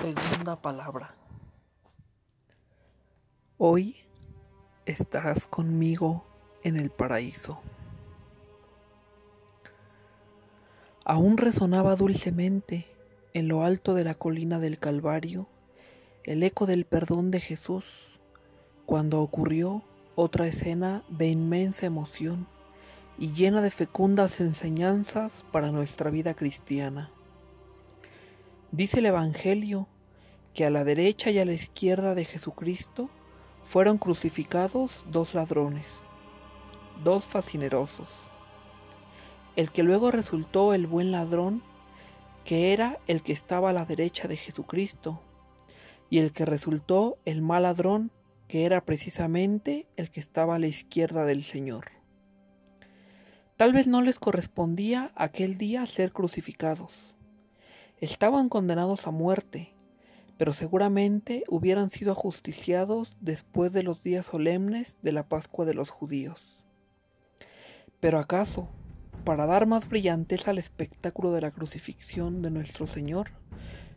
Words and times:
Segunda 0.00 0.56
palabra. 0.56 1.14
Hoy 3.58 3.96
estarás 4.86 5.46
conmigo 5.46 6.24
en 6.62 6.76
el 6.76 6.88
paraíso. 6.88 7.60
Aún 11.04 11.36
resonaba 11.36 11.96
dulcemente 11.96 12.86
en 13.34 13.48
lo 13.48 13.62
alto 13.62 13.92
de 13.92 14.04
la 14.04 14.14
colina 14.14 14.58
del 14.58 14.78
Calvario 14.78 15.48
el 16.24 16.42
eco 16.44 16.64
del 16.64 16.86
perdón 16.86 17.30
de 17.30 17.40
Jesús 17.40 18.18
cuando 18.86 19.20
ocurrió 19.20 19.82
otra 20.14 20.46
escena 20.46 21.02
de 21.10 21.28
inmensa 21.28 21.84
emoción 21.84 22.46
y 23.18 23.32
llena 23.32 23.60
de 23.60 23.70
fecundas 23.70 24.40
enseñanzas 24.40 25.44
para 25.52 25.72
nuestra 25.72 26.08
vida 26.08 26.32
cristiana. 26.32 27.10
Dice 28.72 29.00
el 29.00 29.06
Evangelio 29.06 29.88
que 30.54 30.64
a 30.64 30.70
la 30.70 30.84
derecha 30.84 31.30
y 31.30 31.40
a 31.40 31.44
la 31.44 31.52
izquierda 31.52 32.14
de 32.14 32.24
Jesucristo 32.24 33.10
fueron 33.64 33.98
crucificados 33.98 35.04
dos 35.10 35.34
ladrones, 35.34 36.06
dos 37.02 37.24
fascinerosos. 37.24 38.08
El 39.56 39.72
que 39.72 39.82
luego 39.82 40.12
resultó 40.12 40.72
el 40.72 40.86
buen 40.86 41.10
ladrón, 41.10 41.64
que 42.44 42.72
era 42.72 43.00
el 43.08 43.24
que 43.24 43.32
estaba 43.32 43.70
a 43.70 43.72
la 43.72 43.86
derecha 43.86 44.28
de 44.28 44.36
Jesucristo, 44.36 45.20
y 46.08 46.18
el 46.18 46.32
que 46.32 46.44
resultó 46.44 47.18
el 47.24 47.42
mal 47.42 47.64
ladrón, 47.64 48.12
que 48.46 48.66
era 48.66 48.84
precisamente 48.84 49.88
el 49.96 50.12
que 50.12 50.20
estaba 50.20 50.54
a 50.54 50.58
la 50.60 50.68
izquierda 50.68 51.24
del 51.24 51.42
Señor. 51.42 51.90
Tal 53.56 53.72
vez 53.72 53.88
no 53.88 54.00
les 54.00 54.20
correspondía 54.20 55.10
aquel 55.16 55.58
día 55.58 55.84
ser 55.86 56.12
crucificados 56.12 57.10
Estaban 58.00 58.48
condenados 58.48 59.06
a 59.06 59.10
muerte, 59.10 59.74
pero 60.38 60.54
seguramente 60.54 61.44
hubieran 61.48 61.90
sido 61.90 62.12
ajusticiados 62.12 63.14
después 63.20 63.74
de 63.74 63.82
los 63.82 64.02
días 64.02 64.24
solemnes 64.24 64.96
de 65.02 65.12
la 65.12 65.28
Pascua 65.28 65.66
de 65.66 65.74
los 65.74 65.90
judíos. 65.90 66.64
Pero 68.00 68.18
acaso, 68.18 68.70
para 69.26 69.44
dar 69.44 69.66
más 69.66 69.86
brillanteza 69.86 70.50
al 70.50 70.56
espectáculo 70.56 71.30
de 71.32 71.42
la 71.42 71.50
crucifixión 71.50 72.40
de 72.40 72.50
nuestro 72.50 72.86
Señor, 72.86 73.32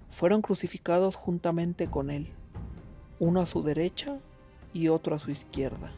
fueron 0.10 0.42
crucificados 0.42 1.16
juntamente 1.16 1.88
con 1.88 2.10
Él, 2.10 2.28
uno 3.20 3.40
a 3.40 3.46
su 3.46 3.64
derecha 3.64 4.20
y 4.74 4.90
otro 4.90 5.16
a 5.16 5.20
su 5.20 5.32
izquierda. 5.32 5.94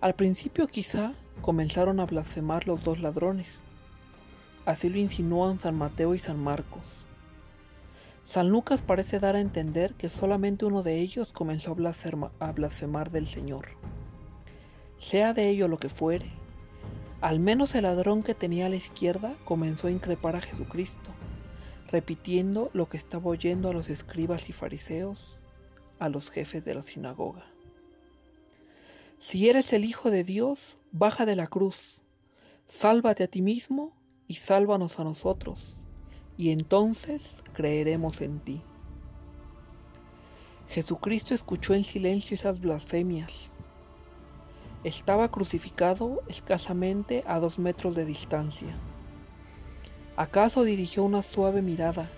Al 0.00 0.14
principio 0.14 0.66
quizá 0.66 1.12
comenzaron 1.42 2.00
a 2.00 2.06
blasfemar 2.06 2.66
los 2.66 2.82
dos 2.82 3.00
ladrones, 3.00 3.66
Así 4.66 4.88
lo 4.88 4.98
insinúan 4.98 5.60
San 5.60 5.76
Mateo 5.76 6.16
y 6.16 6.18
San 6.18 6.40
Marcos. 6.40 6.82
San 8.24 8.48
Lucas 8.48 8.82
parece 8.82 9.20
dar 9.20 9.36
a 9.36 9.40
entender 9.40 9.94
que 9.94 10.08
solamente 10.08 10.64
uno 10.64 10.82
de 10.82 10.98
ellos 10.98 11.32
comenzó 11.32 11.76
a, 12.40 12.52
blasfemar 12.52 13.12
del 13.12 13.28
Señor. 13.28 13.68
Sea 14.98 15.32
de 15.34 15.48
ello 15.48 15.68
lo 15.68 15.78
que 15.78 15.88
fuere, 15.88 16.26
al 17.20 17.38
menos 17.38 17.76
el 17.76 17.84
ladrón 17.84 18.24
que 18.24 18.34
tenía 18.34 18.66
a 18.66 18.68
la 18.68 18.74
izquierda 18.74 19.36
comenzó 19.44 19.86
a 19.86 19.92
increpar 19.92 20.34
a 20.34 20.40
Jesucristo, 20.40 21.10
repitiendo 21.92 22.70
lo 22.72 22.88
que 22.88 22.96
estaba 22.96 23.30
oyendo 23.30 23.70
a 23.70 23.72
los 23.72 23.88
escribas 23.88 24.48
y 24.48 24.52
fariseos, 24.52 25.40
a 26.00 26.08
los 26.08 26.28
jefes 26.28 26.64
de 26.64 26.74
la 26.74 26.82
sinagoga. 26.82 27.46
Si 29.18 29.48
eres 29.48 29.72
el 29.72 29.84
Hijo 29.84 30.10
de 30.10 30.24
Dios, 30.24 30.58
baja 30.90 31.24
de 31.24 31.36
la 31.36 31.46
cruz, 31.46 31.78
sálvate 32.66 33.22
a 33.22 33.28
ti 33.28 33.42
mismo 33.42 33.95
y 34.28 34.34
sálvanos 34.34 34.98
a 34.98 35.04
nosotros, 35.04 35.58
y 36.36 36.50
entonces 36.50 37.42
creeremos 37.52 38.20
en 38.20 38.40
ti. 38.40 38.62
Jesucristo 40.68 41.32
escuchó 41.34 41.74
en 41.74 41.84
silencio 41.84 42.34
esas 42.34 42.60
blasfemias. 42.60 43.50
Estaba 44.82 45.30
crucificado 45.30 46.22
escasamente 46.28 47.22
a 47.26 47.38
dos 47.38 47.58
metros 47.58 47.94
de 47.94 48.04
distancia. 48.04 48.76
¿Acaso 50.16 50.64
dirigió 50.64 51.04
una 51.04 51.22
suave 51.22 51.62
mirada, 51.62 52.10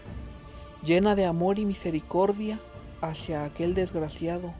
llena 0.83 1.15
de 1.15 1.27
amor 1.27 1.59
y 1.59 1.65
misericordia, 1.65 2.61
hacia 3.01 3.45
aquel 3.45 3.75
desgraciado, 3.75 4.55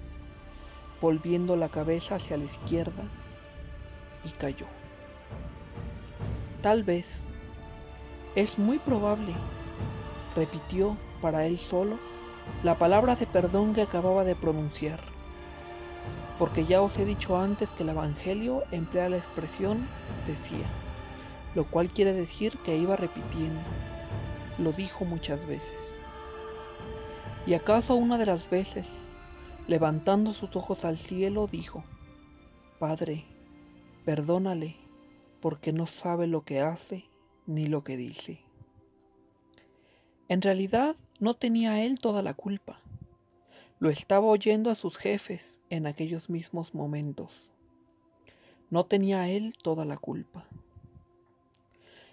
volviendo 1.01 1.57
la 1.57 1.69
cabeza 1.69 2.17
hacia 2.17 2.37
la 2.37 2.45
izquierda, 2.45 3.05
y 4.25 4.31
cayó? 4.31 4.67
Tal 6.63 6.83
vez 6.83 7.28
es 8.39 8.57
muy 8.57 8.79
probable, 8.79 9.35
repitió 10.37 10.97
para 11.21 11.45
él 11.47 11.59
solo 11.59 11.99
la 12.63 12.79
palabra 12.79 13.17
de 13.17 13.27
perdón 13.27 13.75
que 13.75 13.83
acababa 13.83 14.23
de 14.23 14.37
pronunciar, 14.37 15.01
porque 16.39 16.65
ya 16.65 16.81
os 16.81 16.97
he 16.99 17.05
dicho 17.05 17.37
antes 17.37 17.69
que 17.71 17.83
el 17.83 17.89
Evangelio 17.89 18.63
emplea 18.71 19.09
la 19.09 19.17
expresión 19.17 19.89
decía, 20.29 20.67
lo 21.57 21.65
cual 21.65 21.89
quiere 21.89 22.13
decir 22.13 22.57
que 22.59 22.77
iba 22.77 22.95
repitiendo, 22.95 23.61
lo 24.59 24.71
dijo 24.71 25.05
muchas 25.05 25.45
veces. 25.49 25.99
Y 27.45 27.55
acaso 27.55 27.97
una 27.97 28.19
de 28.19 28.27
las 28.27 28.49
veces, 28.49 28.87
levantando 29.67 30.33
sus 30.33 30.55
ojos 30.55 30.85
al 30.85 30.97
cielo, 30.97 31.49
dijo, 31.51 31.83
Padre, 32.79 33.25
perdónale, 34.05 34.77
porque 35.41 35.73
no 35.73 35.89
sabe 35.89 36.29
lo 36.29 36.43
que 36.43 36.61
hace 36.61 37.08
ni 37.49 37.67
lo 37.67 37.83
que 37.83 37.97
dice. 37.97 38.41
En 40.29 40.43
realidad 40.43 40.97
no 41.19 41.35
tenía 41.35 41.83
él 41.83 41.99
toda 41.99 42.23
la 42.23 42.35
culpa. 42.35 42.83
Lo 43.79 43.89
estaba 43.89 44.27
oyendo 44.27 44.71
a 44.71 44.75
sus 44.75 44.99
jefes 44.99 45.63
en 45.71 45.87
aquellos 45.87 46.29
mismos 46.29 46.75
momentos. 46.75 47.51
No 48.71 48.85
tenía 48.85 49.29
él 49.31 49.55
toda 49.63 49.87
la 49.87 49.97
culpa. 49.97 50.47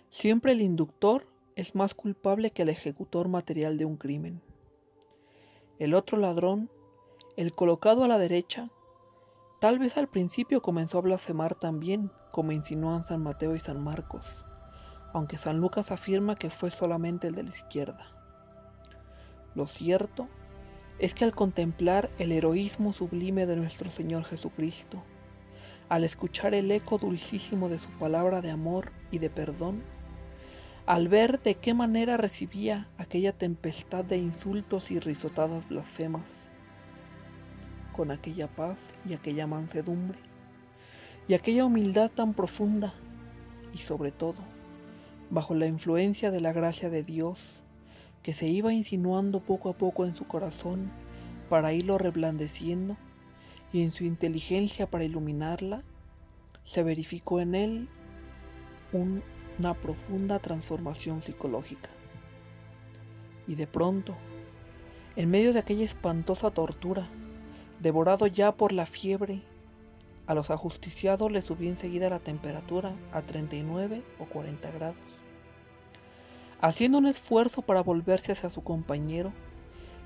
Siempre 0.10 0.54
el 0.54 0.62
inductor 0.62 1.28
es 1.58 1.76
más 1.76 1.94
culpable 1.94 2.52
que 2.52 2.62
el 2.62 2.70
ejecutor 2.70 3.28
material 3.28 3.78
de 3.78 3.84
un 3.84 3.98
crimen. 3.98 4.42
El 5.80 5.94
otro 5.96 6.18
ladrón, 6.18 6.70
el 7.36 7.54
colocado 7.54 8.06
a 8.06 8.08
la 8.08 8.18
derecha, 8.18 8.70
tal 9.60 9.80
vez 9.80 9.98
al 9.98 10.08
principio 10.08 10.62
comenzó 10.62 11.00
a 11.00 11.02
blasfemar 11.02 11.56
también, 11.56 12.10
como 12.32 12.54
insinúan 12.54 13.04
San 13.04 13.22
Mateo 13.22 13.54
y 13.56 13.60
San 13.60 13.84
Marcos 13.84 14.45
aunque 15.16 15.38
San 15.38 15.62
Lucas 15.62 15.92
afirma 15.92 16.36
que 16.36 16.50
fue 16.50 16.72
solamente 16.72 17.28
el 17.28 17.36
de 17.36 17.44
la 17.44 17.50
izquierda. 17.50 18.06
Lo 19.56 19.66
cierto 19.66 20.28
es 21.00 21.16
que 21.16 21.24
al 21.24 21.34
contemplar 21.34 22.10
el 22.18 22.34
heroísmo 22.34 22.92
sublime 22.92 23.46
de 23.46 23.56
nuestro 23.56 23.92
Señor 23.92 24.26
Jesucristo, 24.26 25.02
al 25.88 26.04
escuchar 26.04 26.54
el 26.54 26.70
eco 26.70 26.98
dulcísimo 26.98 27.70
de 27.70 27.80
su 27.80 27.88
palabra 27.92 28.42
de 28.42 28.52
amor 28.52 28.92
y 29.10 29.20
de 29.20 29.30
perdón, 29.30 29.84
al 30.86 31.08
ver 31.08 31.42
de 31.42 31.56
qué 31.56 31.74
manera 31.74 32.18
recibía 32.18 32.90
aquella 32.98 33.32
tempestad 33.32 34.04
de 34.04 34.18
insultos 34.18 34.92
y 34.92 35.00
risotadas 35.00 35.66
blasfemas, 35.70 36.30
con 37.94 38.12
aquella 38.12 38.50
paz 38.50 38.90
y 39.08 39.14
aquella 39.14 39.48
mansedumbre, 39.48 40.20
y 41.26 41.36
aquella 41.36 41.64
humildad 41.64 42.12
tan 42.12 42.34
profunda, 42.34 42.94
y 43.74 43.78
sobre 43.78 44.12
todo, 44.12 44.55
bajo 45.30 45.56
la 45.56 45.68
influencia 45.68 46.32
de 46.32 46.42
la 46.42 46.54
gracia 46.54 46.90
de 46.90 47.04
Dios, 47.04 47.40
que 48.24 48.34
se 48.34 48.48
iba 48.48 48.74
insinuando 48.74 49.40
poco 49.40 49.70
a 49.70 49.74
poco 49.74 50.06
en 50.06 50.16
su 50.16 50.26
corazón 50.26 50.92
para 51.50 51.74
irlo 51.74 51.98
reblandeciendo, 51.98 52.98
y 53.72 53.84
en 53.84 53.92
su 53.92 54.06
inteligencia 54.06 54.90
para 54.90 55.04
iluminarla, 55.04 55.84
se 56.64 56.82
verificó 56.82 57.42
en 57.42 57.56
él 57.56 57.90
una 58.94 59.74
profunda 59.74 60.40
transformación 60.40 61.22
psicológica. 61.22 61.90
Y 63.48 63.56
de 63.56 63.68
pronto, 63.68 64.16
en 65.16 65.30
medio 65.30 65.54
de 65.54 65.60
aquella 65.60 65.84
espantosa 65.84 66.52
tortura, 66.52 67.10
devorado 67.82 68.28
ya 68.28 68.54
por 68.54 68.72
la 68.72 68.86
fiebre, 68.86 69.42
a 70.28 70.34
los 70.34 70.50
ajusticiados 70.50 71.32
les 71.32 71.46
subió 71.46 71.70
enseguida 71.70 72.10
la 72.10 72.20
temperatura 72.20 72.96
a 73.12 73.22
39 73.22 74.04
o 74.20 74.26
40 74.26 74.72
grados. 74.72 74.96
Haciendo 76.62 76.98
un 76.98 77.06
esfuerzo 77.06 77.62
para 77.62 77.84
volverse 77.84 78.32
hacia 78.32 78.50
su 78.50 78.64
compañero 78.64 79.32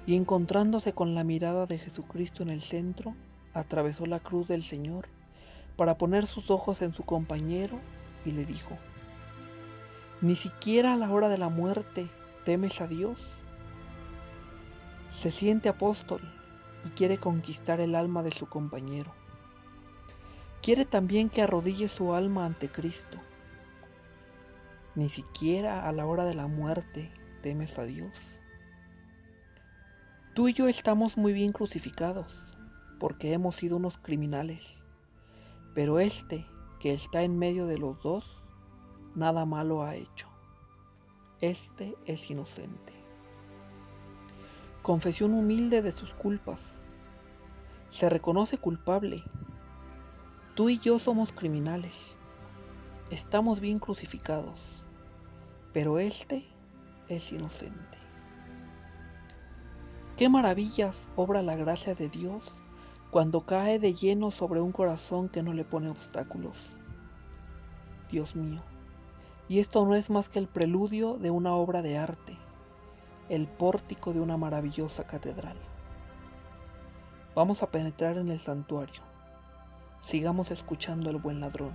y 0.05 0.15
encontrándose 0.15 0.93
con 0.93 1.15
la 1.15 1.23
mirada 1.23 1.65
de 1.65 1.77
Jesucristo 1.77 2.43
en 2.43 2.49
el 2.49 2.61
centro, 2.61 3.15
atravesó 3.53 4.05
la 4.05 4.19
cruz 4.19 4.47
del 4.47 4.63
Señor 4.63 5.07
para 5.77 5.97
poner 5.97 6.25
sus 6.25 6.51
ojos 6.51 6.81
en 6.81 6.93
su 6.93 7.03
compañero 7.03 7.79
y 8.25 8.31
le 8.31 8.45
dijo, 8.45 8.77
ni 10.21 10.35
siquiera 10.35 10.93
a 10.93 10.97
la 10.97 11.09
hora 11.09 11.29
de 11.29 11.37
la 11.37 11.47
muerte 11.47 12.09
temes 12.43 12.81
a 12.81 12.87
Dios. 12.87 13.21
Se 15.11 15.31
siente 15.31 15.69
apóstol 15.69 16.21
y 16.85 16.89
quiere 16.89 17.17
conquistar 17.17 17.79
el 17.79 17.95
alma 17.95 18.21
de 18.21 18.31
su 18.31 18.47
compañero. 18.47 19.13
Quiere 20.61 20.85
también 20.85 21.29
que 21.29 21.41
arrodille 21.41 21.87
su 21.87 22.13
alma 22.13 22.45
ante 22.45 22.69
Cristo. 22.69 23.17
Ni 24.95 25.07
siquiera 25.07 25.87
a 25.87 25.91
la 25.93 26.05
hora 26.05 26.25
de 26.25 26.35
la 26.35 26.47
muerte 26.47 27.11
temes 27.41 27.77
a 27.79 27.83
Dios. 27.83 28.13
Tú 30.33 30.47
y 30.47 30.53
yo 30.53 30.67
estamos 30.67 31.17
muy 31.17 31.33
bien 31.33 31.53
crucificados, 31.53 32.33
porque 32.99 33.33
hemos 33.33 33.55
sido 33.55 33.77
unos 33.77 33.97
criminales, 33.97 34.75
pero 35.73 35.99
este 35.99 36.45
que 36.79 36.93
está 36.93 37.23
en 37.23 37.37
medio 37.37 37.65
de 37.65 37.77
los 37.77 38.01
dos, 38.03 38.41
nada 39.15 39.45
malo 39.45 39.83
ha 39.83 39.95
hecho. 39.95 40.27
Este 41.41 41.95
es 42.05 42.29
inocente. 42.29 42.93
Confesión 44.81 45.33
humilde 45.33 45.81
de 45.81 45.91
sus 45.91 46.13
culpas. 46.13 46.81
Se 47.89 48.09
reconoce 48.09 48.57
culpable. 48.57 49.23
Tú 50.59 50.67
y 50.67 50.77
yo 50.77 50.99
somos 50.99 51.31
criminales. 51.31 52.17
Estamos 53.11 53.61
bien 53.61 53.79
crucificados, 53.79 54.59
pero 55.71 55.99
este 55.99 56.45
es 57.07 57.31
inocente. 57.31 57.97
Qué 60.17 60.27
maravillas 60.27 61.07
obra 61.15 61.43
la 61.43 61.55
gracia 61.55 61.95
de 61.95 62.09
Dios 62.09 62.43
cuando 63.09 63.45
cae 63.45 63.79
de 63.79 63.93
lleno 63.93 64.31
sobre 64.31 64.59
un 64.59 64.73
corazón 64.73 65.29
que 65.29 65.43
no 65.43 65.53
le 65.53 65.63
pone 65.63 65.89
obstáculos. 65.89 66.57
Dios 68.11 68.35
mío, 68.35 68.61
y 69.47 69.59
esto 69.59 69.85
no 69.85 69.95
es 69.95 70.09
más 70.09 70.27
que 70.27 70.39
el 70.39 70.49
preludio 70.49 71.13
de 71.13 71.31
una 71.31 71.55
obra 71.55 71.81
de 71.81 71.97
arte, 71.97 72.37
el 73.29 73.47
pórtico 73.47 74.11
de 74.11 74.19
una 74.19 74.35
maravillosa 74.35 75.05
catedral. 75.07 75.55
Vamos 77.33 77.63
a 77.63 77.67
penetrar 77.67 78.17
en 78.17 78.29
el 78.29 78.41
santuario. 78.41 79.08
Sigamos 80.01 80.51
escuchando 80.51 81.09
al 81.09 81.17
buen 81.17 81.39
ladrón. 81.39 81.73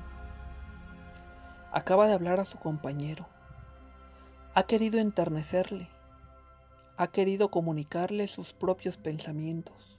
Acaba 1.73 2.07
de 2.07 2.15
hablar 2.15 2.41
a 2.41 2.45
su 2.45 2.59
compañero. 2.59 3.27
Ha 4.55 4.65
querido 4.65 4.99
enternecerle 4.99 5.89
ha 6.97 7.09
querido 7.09 7.51
comunicarle 7.51 8.29
sus 8.29 8.53
propios 8.53 8.97
pensamientos. 8.97 9.99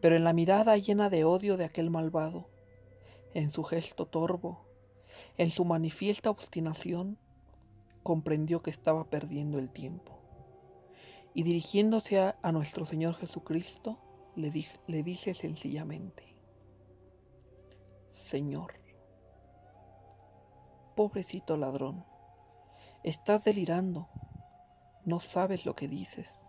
Pero 0.00 0.16
en 0.16 0.24
la 0.24 0.32
mirada 0.32 0.76
llena 0.76 1.08
de 1.08 1.24
odio 1.24 1.56
de 1.56 1.64
aquel 1.64 1.90
malvado, 1.90 2.48
en 3.32 3.50
su 3.50 3.64
gesto 3.64 4.06
torvo, 4.06 4.66
en 5.38 5.50
su 5.50 5.64
manifiesta 5.64 6.30
obstinación, 6.30 7.18
comprendió 8.02 8.62
que 8.62 8.70
estaba 8.70 9.04
perdiendo 9.08 9.58
el 9.58 9.70
tiempo. 9.70 10.18
Y 11.32 11.44
dirigiéndose 11.44 12.20
a, 12.20 12.52
nuestro 12.52 12.84
Señor 12.84 13.14
Jesucristo, 13.14 13.98
le, 14.36 14.52
le 14.86 15.02
dice 15.02 15.32
sencillamente, 15.32 16.24
Señor, 18.30 18.74
pobrecito 20.94 21.56
ladrón, 21.56 22.04
estás 23.02 23.42
delirando 23.42 24.08
no 25.04 25.18
sabes 25.18 25.66
lo 25.66 25.74
que 25.74 25.88
dices. 25.88 26.44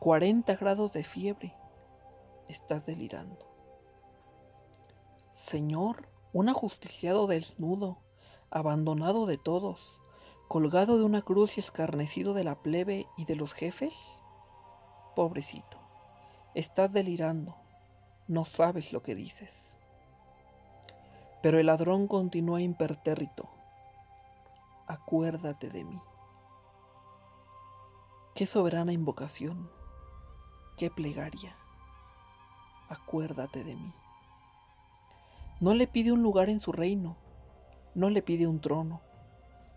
40 0.00 0.56
grados 0.56 0.92
de 0.92 1.04
fiebre. 1.04 1.54
Estás 2.48 2.84
delirando. 2.84 3.46
Señor, 5.34 6.08
un 6.32 6.48
ajusticiado 6.48 7.28
desnudo, 7.28 8.02
abandonado 8.50 9.26
de 9.26 9.38
todos, 9.38 9.96
colgado 10.48 10.98
de 10.98 11.04
una 11.04 11.22
cruz 11.22 11.58
y 11.58 11.60
escarnecido 11.60 12.34
de 12.34 12.42
la 12.42 12.60
plebe 12.60 13.06
y 13.16 13.24
de 13.26 13.36
los 13.36 13.52
jefes. 13.52 13.94
Pobrecito, 15.14 15.78
estás 16.56 16.92
delirando. 16.92 17.54
No 18.26 18.44
sabes 18.44 18.92
lo 18.92 19.04
que 19.04 19.14
dices. 19.14 19.75
Pero 21.42 21.58
el 21.58 21.66
ladrón 21.66 22.08
continúa 22.08 22.60
impertérrito. 22.60 23.48
Acuérdate 24.86 25.68
de 25.70 25.84
mí. 25.84 26.00
Qué 28.34 28.46
soberana 28.46 28.92
invocación, 28.92 29.70
qué 30.76 30.90
plegaria. 30.90 31.56
Acuérdate 32.88 33.64
de 33.64 33.74
mí. 33.74 33.92
No 35.58 35.72
le 35.72 35.86
pide 35.86 36.12
un 36.12 36.22
lugar 36.22 36.50
en 36.50 36.60
su 36.60 36.70
reino, 36.70 37.16
no 37.94 38.10
le 38.10 38.20
pide 38.20 38.46
un 38.46 38.60
trono, 38.60 39.00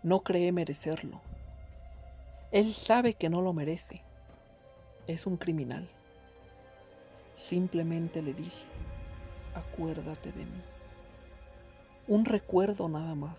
no 0.02 0.20
cree 0.20 0.52
merecerlo. 0.52 1.22
Él 2.52 2.74
sabe 2.74 3.14
que 3.14 3.30
no 3.30 3.40
lo 3.40 3.52
merece, 3.52 4.02
es 5.06 5.26
un 5.26 5.38
criminal. 5.38 5.88
Simplemente 7.36 8.20
le 8.20 8.34
dice, 8.34 8.66
acuérdate 9.54 10.32
de 10.32 10.44
mí. 10.44 10.62
Un 12.08 12.24
recuerdo 12.24 12.88
nada 12.88 13.14
más. 13.14 13.38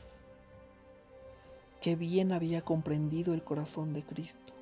Qué 1.82 1.96
bien 1.96 2.32
había 2.32 2.62
comprendido 2.62 3.34
el 3.34 3.44
corazón 3.44 3.94
de 3.94 4.04
Cristo 4.04 4.54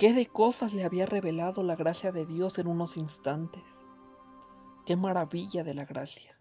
¿Qué 0.00 0.14
de 0.14 0.24
cosas 0.24 0.72
le 0.72 0.84
había 0.84 1.04
revelado 1.04 1.62
la 1.62 1.76
gracia 1.76 2.10
de 2.10 2.24
Dios 2.24 2.58
en 2.58 2.68
unos 2.68 2.96
instantes? 2.96 3.62
¡Qué 4.86 4.96
maravilla 4.96 5.62
de 5.62 5.74
la 5.74 5.84
gracia! 5.84 6.40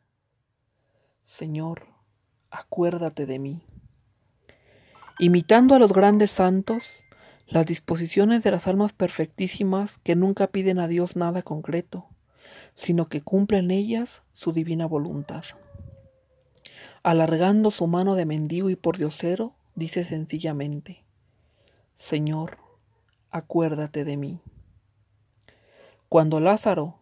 Señor, 1.25 1.87
acuérdate 2.51 3.25
de 3.25 3.37
mí. 3.37 3.61
Imitando 5.19 5.75
a 5.75 5.79
los 5.79 5.91
grandes 5.91 6.31
santos, 6.31 6.85
las 7.47 7.65
disposiciones 7.65 8.43
de 8.43 8.51
las 8.51 8.65
almas 8.65 8.93
perfectísimas 8.93 9.97
que 10.03 10.15
nunca 10.15 10.47
piden 10.47 10.79
a 10.79 10.87
Dios 10.87 11.17
nada 11.17 11.41
concreto, 11.41 12.05
sino 12.75 13.07
que 13.07 13.19
cumplen 13.19 13.71
ellas 13.71 14.21
su 14.31 14.53
divina 14.53 14.85
voluntad. 14.85 15.43
Alargando 17.03 17.71
su 17.71 17.87
mano 17.87 18.15
de 18.15 18.25
mendigo 18.25 18.69
y 18.69 18.75
por 18.75 18.97
diosero, 18.97 19.53
dice 19.75 20.05
sencillamente, 20.05 21.03
Señor, 21.95 22.57
acuérdate 23.31 24.03
de 24.03 24.17
mí. 24.17 24.39
Cuando 26.09 26.39
Lázaro, 26.39 26.99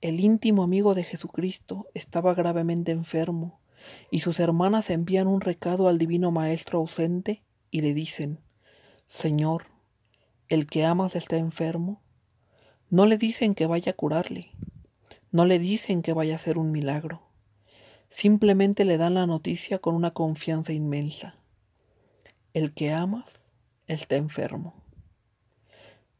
el 0.00 0.20
íntimo 0.20 0.62
amigo 0.62 0.94
de 0.94 1.04
Jesucristo, 1.04 1.86
estaba 1.94 2.34
gravemente 2.34 2.92
enfermo, 2.92 3.60
y 4.10 4.20
sus 4.20 4.40
hermanas 4.40 4.90
envían 4.90 5.26
un 5.26 5.40
recado 5.40 5.88
al 5.88 5.98
divino 5.98 6.30
Maestro 6.30 6.78
ausente 6.78 7.42
y 7.70 7.80
le 7.80 7.94
dicen, 7.94 8.40
Señor, 9.08 9.66
el 10.48 10.66
que 10.66 10.84
amas 10.84 11.16
está 11.16 11.36
enfermo, 11.36 12.00
no 12.90 13.06
le 13.06 13.16
dicen 13.16 13.54
que 13.54 13.66
vaya 13.66 13.92
a 13.92 13.96
curarle, 13.96 14.50
no 15.30 15.46
le 15.46 15.58
dicen 15.58 16.02
que 16.02 16.12
vaya 16.12 16.34
a 16.34 16.36
hacer 16.36 16.58
un 16.58 16.72
milagro, 16.72 17.22
simplemente 18.12 18.84
le 18.84 18.98
dan 18.98 19.14
la 19.14 19.26
noticia 19.26 19.78
con 19.78 19.94
una 19.94 20.10
confianza 20.12 20.74
inmensa. 20.74 21.34
El 22.52 22.74
que 22.74 22.92
amas 22.92 23.40
está 23.86 24.16
enfermo. 24.16 24.74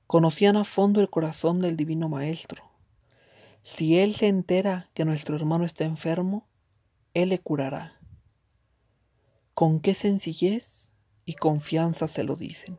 Conocían 0.07 0.57
a 0.57 0.65
fondo 0.65 1.03
el 1.03 1.11
corazón 1.11 1.61
del 1.61 1.77
Divino 1.77 2.09
Maestro. 2.09 2.65
Si 3.63 3.99
Él 3.99 4.15
se 4.15 4.29
entera 4.29 4.89
que 4.95 5.05
nuestro 5.05 5.37
hermano 5.37 5.67
está 5.67 5.85
enfermo, 5.85 6.49
Él 7.13 7.29
le 7.29 7.39
curará. 7.39 8.01
Con 9.53 9.79
qué 9.81 9.93
sencillez 9.93 10.91
y 11.27 11.35
confianza 11.35 12.09
se 12.09 12.25
lo 12.25 12.37
dicen. 12.37 12.79